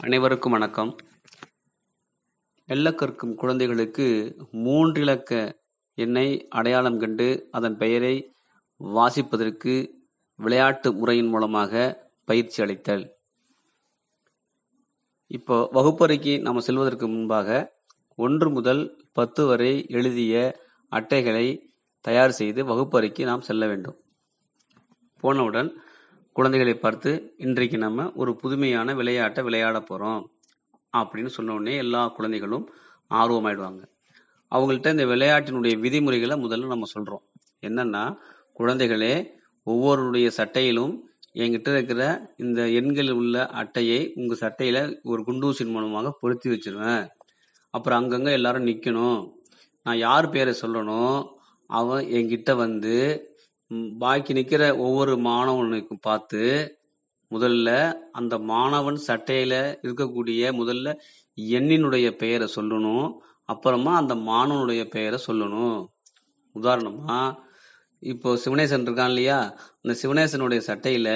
[0.00, 0.96] அனைவருக்கும் வணக்கம்.
[2.68, 5.52] எல்லக்கற்கும் குழந்தைகளுக்கு மூன்றிலக்க
[5.94, 8.12] எண்ணை அடையாளம் கண்டு அதன் பெயரை
[8.80, 9.74] வாசிப்பதற்கு
[10.36, 11.72] விளையாட்டு முறையின் மூலமாக
[12.24, 13.04] பயிற்சி அளித்தல்.
[15.26, 17.76] இப்போ வகுப்பறைக்கு நாம் செல்வதற்கு முன்பாக
[18.16, 21.46] ஒன்று முதல் பத்து வரை எழுதிய அட்டைகளை
[22.00, 23.98] தயார் செய்து வகுப்பறைக்கு நாம் செல்ல வேண்டும்.
[25.20, 25.82] போனவுடன்
[26.36, 30.20] குழந்தைகளை பார்த்து இன்றைக்கு நம்ம ஒரு புதுமையான விளையாட்டை விளையாட போகிறோம்
[30.92, 32.66] அப்படின்னு சொன்ன உடனே எல்லா குழந்தைகளும்
[33.10, 33.80] ஆர்வமாயிடுவாங்க.
[34.52, 37.24] அவங்கள்ட்ட இந்த விளையாட்டினுடைய விதிமுறைகளை முதல்ல நம்ம சொல்கிறோம்
[37.66, 38.04] என்னன்னா
[38.60, 39.14] குழந்தைகளே
[39.66, 40.94] ஒவ்வொருடைய சட்டையிலும்
[41.34, 42.02] என்கிட்ட இருக்கிற
[42.36, 47.04] இந்த எண்கள் உள்ள அட்டையை உங்கள் சட்டையில் ஒரு குண்டூசின் மூலமாக பொருத்தி வச்சிருவேன்.
[47.74, 49.18] அப்புறம் அங்கங்கே எல்லாரும் நிற்கணும்
[49.86, 51.18] நான் யார் பேரை சொல்லணும்?
[51.70, 52.94] அவன் என்கிட்ட வந்து
[53.70, 56.42] பாக்கி நிக்கிற ஒவ்வொரு மாணவனுக்கும் பார்த்து
[57.30, 57.68] முதல்ல
[58.12, 60.94] அந்த மாணவன் சட்டையில இருக்கக்கூடிய முதல்ல
[61.36, 63.08] எண்ணினுடைய பெயரை சொல்லணும்
[63.44, 65.86] அப்புறமா அந்த மாணவனுடைய பெயரை சொல்லணும்.
[66.54, 67.18] உதாரணமா
[68.02, 69.38] இப்போ சிவனேசன் இருக்கான் இல்லையா?
[69.82, 71.08] அந்த சிவனேசனுடைய சட்டையில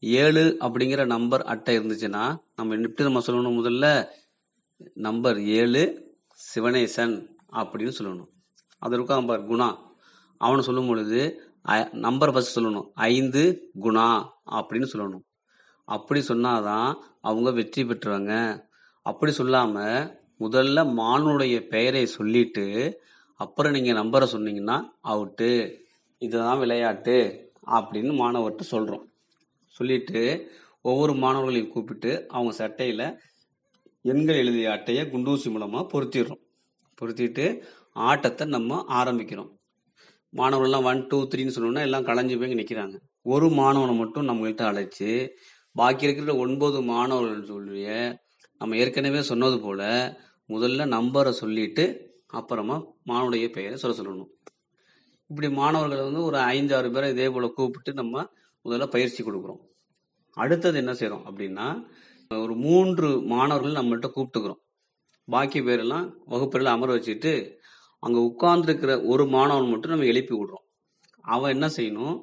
[0.00, 2.24] ஏழு அப்படிங்கிற நம்பர் அட்டை இருந்துச்சுன்னா
[2.56, 3.86] நம்ம எப்படி நம்ம சொல்லணும் முதல்ல?
[4.94, 5.82] நம்பர் ஏழு
[6.54, 7.14] சிவனேசன்
[7.52, 8.30] அப்படின்னு சொல்லணும்.
[8.78, 9.68] அது இருக்கான் பார் குணா.
[10.40, 11.20] அவனு சொல்லும் பொழுது
[11.92, 12.90] நம்பர் ஃபர்ஸ்ட் சொல்லணும்.
[12.94, 15.24] ஐந்து குணா அப்படின்னு சொல்லணும்.
[15.84, 18.62] அப்படி சொன்னாதான் அவங்க வெற்றி பெற்றுவாங்க.
[19.02, 19.76] அப்படி சொல்லாம
[20.40, 22.66] முதல்ல மானுடைய பெயரை சொல்லிட்டு
[23.36, 25.80] அப்புறம் நீங்க நம்பரை சொன்னீங்கன்னா அவுட்டு
[26.18, 27.16] இதுதான் விளையாட்டு
[27.66, 29.04] அப்படின்னு மாணவர்கிட்ட சொல்றோம்.
[29.66, 30.50] சொல்லிட்டு
[30.82, 33.16] ஒவ்வொரு மாணவர்களையும் கூப்பிட்டு அவங்க சட்டையில
[34.02, 36.42] எண்கள் எழுதிய அட்டையை குண்டூசி மூலமா பொருத்திடுறோம்.
[37.00, 39.50] பொருத்திட்டு ஆட்டத்தை நம்ம ஆரம்பிக்கிறோம்.
[40.38, 45.10] மாணவர்கள்லாம் ஒன் டூ த்ரீன்னு சொன்னோன்னா எல்லாம் களைஞ்சு போய் நிற்கிறாங்க ஒரு மாணவனை மட்டும் நம்மகிட்ட அழைச்சி
[45.76, 47.88] பாக்கி இருக்கிற ஒன்பது மாணவர்கள் சொல்லிய
[48.60, 49.82] நம்ம ஏற்கனவே சொன்னது போல
[50.48, 51.84] முதல்ல நம்பரை சொல்லிட்டு
[52.26, 52.76] அப்புறமா
[53.08, 54.30] மாணவனுடைய பெயரை சொல்ல சொல்லணும்.
[55.30, 58.24] இப்படி மாணவர்களை வந்து ஒரு ஐந்து ஆறு பேரை இதே போல கூப்பிட்டு நம்ம
[58.64, 59.62] முதல்ல பயிற்சி கொடுக்குறோம்.
[60.36, 61.66] அடுத்தது என்ன செய்யறோம் அப்படின்னா
[62.30, 64.60] ஒரு மூன்று மாணவர்கள் நம்மகிட்ட கூப்பிட்டுக்கிறோம்.
[65.28, 67.32] பாக்கி பேரெல்லாம் வகுப்பறையில் அமர வச்சுட்டு
[68.04, 70.64] அங்கே உட்கார்ந்துருக்கிற ஒரு மாணவன் மட்டும் நம்ம எழுப்பி விடுறோம்.
[71.24, 72.16] அவன் என்ன செய்யணும்?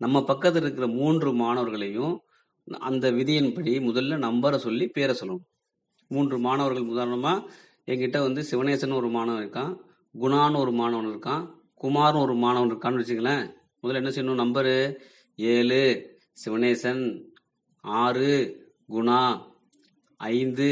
[0.00, 2.14] நம்ம பக்கத்தில் இருக்கிற மூன்று மாணவர்களையும்
[2.88, 5.46] அந்த விதியின்படி முதல்ல நம்பரை சொல்லி பேரை சொல்லணும்.
[6.10, 7.44] மூன்று மாணவர்கள் உதாரணமாக
[7.90, 9.72] என்கிட்ட வந்து சிவனேசன் ஒரு மாணவன் இருக்கான்
[10.14, 11.44] குணான்னு ஒரு மாணவன் இருக்கான்
[11.82, 13.44] குமார்னு ஒரு மாணவன் இருக்கான்னு வச்சுங்களேன்
[13.82, 14.42] முதல்ல என்ன செய்யணும்?
[14.42, 14.76] நம்பரு
[15.38, 15.82] ஏழு
[16.42, 17.02] சிவனேசன்
[17.84, 18.32] ஆறு
[18.94, 19.22] குணா
[20.20, 20.68] ஐந்து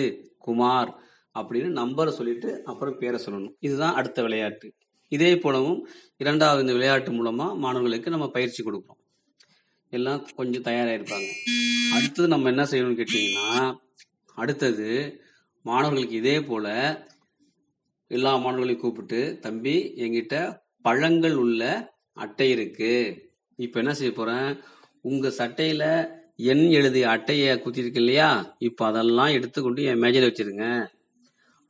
[0.47, 0.91] குமார்
[1.39, 3.55] அப்படின்னு நம்பரை சொல்லிட்டு அப்புறம் பேரை சொல்லணும்.
[3.61, 4.73] இதுதான் அடுத்த விளையாட்டு.
[5.09, 9.01] இதே போலவும் இரண்டாவது இந்த விளையாட்டு மூலமா மாணவர்களுக்கு நம்ம பயிற்சி கொடுக்குறோம்.
[9.91, 11.29] எல்லாம் கொஞ்சம் தயாராகிருப்பாங்க
[11.95, 13.75] அடுத்தது நம்ம என்ன செய்யணும்னு கேட்டிங்கன்னா
[14.35, 15.21] அடுத்தது
[15.63, 16.67] மாணவர்களுக்கு இதே போல
[18.07, 22.93] எல்லா மாணவர்களையும் கூப்பிட்டு தம்பி என்கிட்ட பழங்கள் உள்ள அட்டை இருக்கு.
[23.57, 24.61] இப்போ என்ன செய்ய போறேன்?
[25.01, 25.85] உங்க சட்டையில
[26.37, 28.57] எண் எழுதிய அட்டையை குத்திருக்கு இல்லையா?
[28.59, 30.87] இப்போ அதெல்லாம் எடுத்துக்கொண்டு என் மேஜையில் வச்சிருங்க.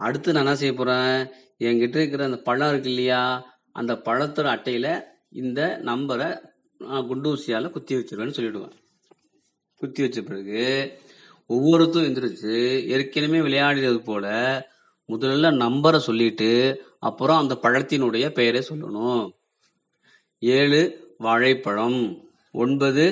[0.06, 1.18] அடுத்து நான் என்ன செய்ய போகிறேன்
[1.58, 3.22] என்கிட்ட இருக்கிற அந்த பழம் இருக்கு இல்லையா?
[3.72, 4.92] அந்த பழத்தோட அட்டையில்
[5.32, 6.28] இந்த நம்பரை
[6.78, 8.76] நான் குண்டூசியால குத்தி வச்சிருவேன்னு சொல்லிவிடுவேன்
[9.80, 10.64] குத்தி வச்ச பிறகு
[11.50, 12.54] ஒவ்வொருத்தரும் எந்திரிச்சு
[12.88, 14.26] ஏற்கனவே விளையாடினது போல
[15.08, 16.50] முதல்ல நம்பரை சொல்லிட்டு
[16.98, 19.24] அப்புறம் அந்த பழத்தினுடைய பெயரை சொல்லணும்.
[20.42, 20.80] ஏழு
[21.18, 21.98] வாழைப்பழம்
[22.52, 23.04] ஒன்பது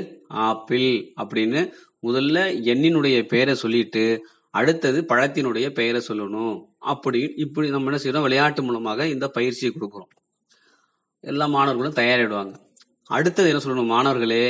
[0.44, 0.88] ஆப்பிள்
[1.22, 1.60] அப்படின்னு
[2.02, 2.38] முதல்ல
[2.70, 4.04] எண்ணினுடைய பெயரை சொல்லிட்டு
[4.54, 6.56] அடுத்தது பழத்தினுடைய பெயரை சொல்லணும்.
[6.92, 8.26] அப்படி இப்படி நம்ம என்ன செய்யறோம்?
[8.26, 10.12] விளையாட்டு மூலமாக இந்த பயிற்சியை கொடுக்குறோம்.
[11.20, 12.54] எல்லா மாணவர்களும் தயாரிடுவாங்க
[13.16, 13.92] அடுத்தது என்ன சொல்லணும்?
[13.94, 14.46] மாணவர்களே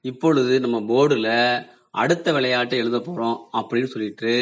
[0.00, 4.32] இப்பொழுது நம்ம போர்டில் அடுத்த விளையாட்டை எழுத போகிறோம் அப்படின்னு சொல்லிட்டு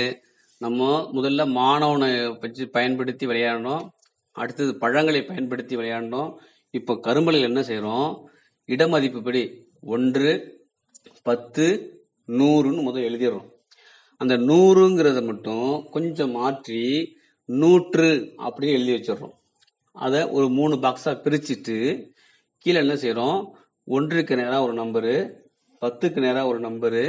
[0.60, 3.84] நம்ம முதல்ல மாணவனை வச்சு பயன்படுத்தி விளையாடணும்.
[4.32, 6.30] அடுத்தது பழங்களை பயன்படுத்தி விளையாடணும்.
[6.70, 8.08] இப்போ கரும்பலையில் என்ன செய்றோம்?
[8.66, 9.42] இடமதிப்புப்படி
[9.94, 10.30] ஒன்று
[11.22, 11.66] பத்து
[12.38, 13.48] நூறுன்னு முதல் எழுதிடுறோம்.
[14.20, 16.82] அந்த நூறுங்கிறத மட்டும் கொஞ்சம் மாற்றி
[17.44, 19.34] நூற்று அப்படின்னு எழுதி வச்சிடுறோம்.
[19.92, 21.76] அதை ஒரு மூணு பாக்ஸாக பிரிச்சுட்டு
[22.58, 23.38] கீழே என்ன செய்கிறோம்
[23.84, 25.30] ஒன்றுக்கு நேராக ஒரு நம்பரு
[25.80, 27.02] பத்துக்கு நேராக ஒரு நம்பரு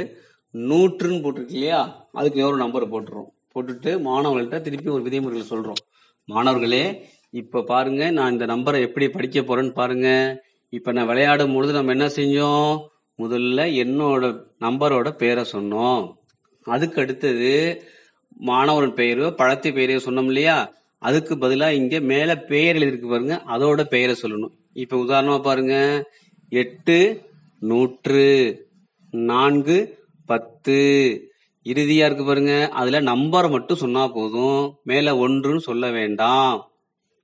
[0.54, 2.08] நூற்றுன்னு போட்டிருக்கு இல்லையா?
[2.12, 3.28] அதுக்கு நேரம் ஒரு நம்பர் போட்டுறோம்.
[3.54, 5.80] போட்டுட்டு மாணவர்கள்ட்ட திருப்பி ஒரு விதிமுறைகளை சொல்கிறோம்
[6.24, 6.84] மாணவர்களே
[7.30, 10.08] இப்போ பாருங்க நான் இந்த நம்பரை எப்படி படிக்க போறேன்னு பாருங்க.
[10.68, 12.86] இப்போ நான் விளையாடும் பொழுது நம்ம என்ன செஞ்சோம்?
[13.22, 14.24] முதல்ல என்னோட
[14.60, 16.14] நம்பரோட பேரை சொன்னோம்.
[16.64, 17.82] அதுக்கு அடுத்தது
[18.36, 20.72] மாணவன் பெயரோ பழத்தை பெயரையோ சொன்னோம் இல்லையா?
[20.98, 24.54] அதுக்கு பதிலா இங்க மேல பெயர் எழுதிருக்கு பாருங்க அதோட பெயரை சொல்லணும்.
[24.72, 26.04] இப்ப உதாரணமா பாருங்க
[26.48, 27.22] எட்டு
[27.60, 28.26] நூற்று
[29.10, 30.78] நான்கு பத்து.
[31.64, 36.70] இறுதியா இருக்கு பாருங்க அதுல நம்பர் மட்டும் சொன்னா போதும் மேல ஒன்றுன்னு சொல்ல வேண்டாம்.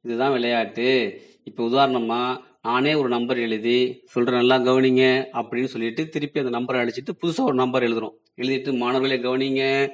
[0.03, 1.21] இதுதான் விளையாட்டு.
[1.45, 7.19] இப்ப உதாரணமா நானே ஒரு நம்பர் எழுதி சொல்ற நல்லா கவனிங்க அப்படின்னு சொல்லிட்டு திருப்பி அந்த நம்பரை அடிச்சிட்டு
[7.23, 8.15] புதுசா ஒரு நம்பர் எழுதுறோம்.
[8.37, 9.93] எழுதிட்டு மாணவர்களே கவனிங்க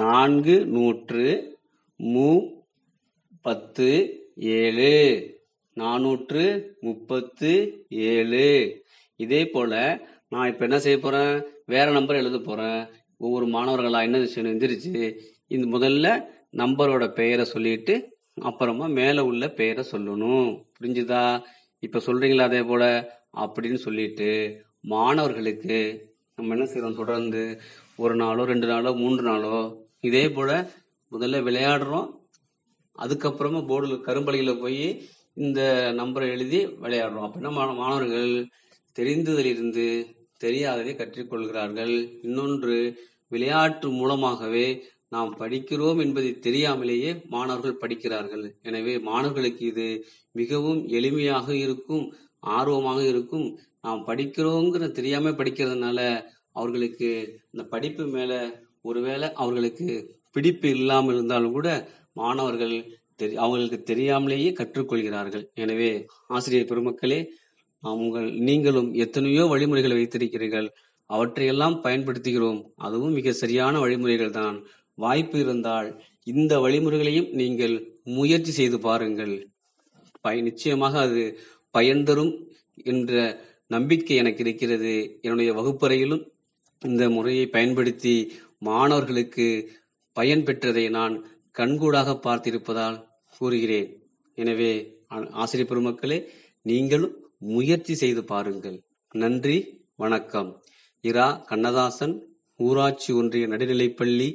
[0.00, 1.56] நான்கு நூற்று
[1.96, 2.40] மு
[3.42, 3.88] பத்து
[4.34, 4.92] ஏழு.
[5.76, 7.50] நானூற்று முப்பத்து
[7.88, 8.84] ஏழு.
[9.16, 11.42] இதே போல நான் இப்போ என்ன செய்ய போறேன்?
[11.66, 12.86] வேற நம்பர் எழுத போறேன்.
[13.18, 20.62] ஒவ்வொரு மாணவர்களா என்ன விஷயம் எந்திரிச்சு இந்த முதல்ல நம்பரோட பெயரை சொல்லிட்டு அப்புறமா மேலே உள்ள பெயரை சொல்லணும்.
[20.80, 21.42] புரிஞ்சுதா?
[21.80, 22.84] இப்போ சொல்றீங்களா அதே போல?
[23.36, 26.96] அப்படின்னு சொல்லிட்டு மாணவர்களுக்கு நம்ம என்ன செய்யறோம்?
[26.96, 27.60] தொடர்ந்து
[27.96, 30.50] ஒரு நாளோ ரெண்டு நாளோ மூன்று நாளோ இதே போல
[31.12, 32.08] முதல்ல விளையாடுறோம்.
[32.98, 34.86] அதுக்கப்புறமா போர்டில் கரும்பலையில் போய்
[35.44, 35.60] இந்த
[36.00, 37.26] நம்பரை எழுதி விளையாடுறோம்.
[37.26, 37.50] அப்படின்னா
[37.82, 38.32] மாணவர்கள்
[38.96, 39.86] தெரிந்ததிலிருந்து
[40.44, 41.94] தெரியாததை கற்றுக்கொள்கிறார்கள்.
[42.22, 42.76] இன்னொன்று
[43.28, 44.66] விளையாட்டு மூலமாகவே
[45.08, 48.44] நாம் படிக்கிறோம் என்பதை தெரியாமலேயே மாணவர்கள் படிக்கிறார்கள்.
[48.62, 49.86] எனவே மாணவர்களுக்கு இது
[50.32, 52.04] மிகவும் எளிமையாக இருக்கும்
[52.56, 53.46] ஆர்வமாக இருக்கும்.
[53.86, 56.00] நாம் படிக்கிறோங்கிற தெரியாம படிக்கிறதுனால
[56.52, 57.08] அவர்களுக்கு
[57.52, 58.32] இந்த படிப்பு மேல
[58.82, 65.48] ஒருவேளை அவர்களுக்கு பிடிப்பு இல்லாமல் இருந்தாலும் கூட மாணவர்கள் தெரி- அவர்களுக்கு தெரியாமலேயே கற்றுக்கொள்கிறார்கள்.
[65.54, 67.26] எனவே ஆசிரியர் பெருமக்களே
[67.80, 70.68] உங்கள் நீங்களும் எத்தனையோ வழிமுறைகளை வைத்திருக்கிறீர்கள்.
[71.06, 72.62] அவற்றையெல்லாம் பயன்படுத்துகிறோம்.
[72.76, 74.66] அதுவும் மிக சரியான வழிமுறைகள் தான்.
[74.94, 79.48] வாய்ப்பு இருந்தால் இந்த வழிமுறைகளையும் நீங்கள் முயற்சி செய்து பாருங்கள்.
[80.20, 81.38] பய நிச்சயமாக அது
[81.70, 85.18] பயன் தரும் என்ற நம்பிக்கை எனக்கு இருக்கிறது.
[85.22, 86.32] என்னுடைய வகுப்பறையிலும்
[86.80, 88.32] இந்த முறையை பயன்படுத்தி
[88.68, 89.46] மாணவர்களுக்கு
[90.16, 91.14] பயன் பெற்றதை நான்
[91.58, 92.98] கண்கூடாக பார்த்திருப்பதால்
[93.36, 93.88] கூறுகிறேன்.
[94.38, 94.72] எனவே
[95.42, 96.18] ஆசிரியர் பெருமக்களே
[96.70, 97.14] நீங்களும்
[97.54, 98.78] முயற்சி செய்து பாருங்கள்.
[99.22, 99.56] நன்றி
[100.02, 100.50] வணக்கம்.
[101.10, 102.14] இரா கண்ணதாசன்
[102.66, 104.28] ஊராட்சி ஒன்றிய நடுநிலைப்பள்ளி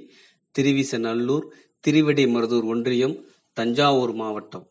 [0.56, 1.46] திருவிசநல்லூர்
[1.84, 3.16] திருவிடைமருதூர் ஒன்றியம்
[3.58, 4.66] தஞ்சாவூர் மாவட்டம்.